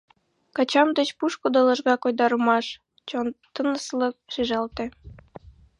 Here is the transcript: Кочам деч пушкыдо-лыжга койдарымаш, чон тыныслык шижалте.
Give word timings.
Кочам 0.55 0.89
деч 0.97 1.09
пушкыдо-лыжга 1.17 1.95
койдарымаш, 2.03 2.65
чон 3.07 3.27
тыныслык 3.53 4.15
шижалте. 4.33 4.85